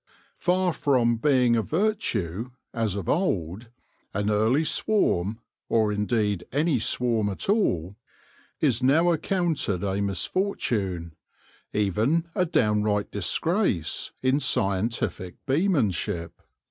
Far 0.39 0.73
from 0.73 1.17
being 1.17 1.55
a 1.55 1.61
virtue, 1.61 2.49
as 2.73 2.95
of 2.95 3.07
old, 3.07 3.69
an 4.15 4.31
early 4.31 4.63
swarm, 4.63 5.37
or 5.69 5.91
indeed 5.91 6.43
any 6.51 6.79
swarm 6.79 7.29
at 7.29 7.47
all, 7.47 7.97
is 8.59 8.81
now 8.81 9.11
accounted 9.11 9.83
a 9.83 10.01
misfortune, 10.01 11.13
even 11.71 12.27
a 12.33 12.47
downright 12.47 13.11
disgrace, 13.11 14.11
in 14.23 14.39
scientific 14.39 15.35
beemanship. 15.45 16.31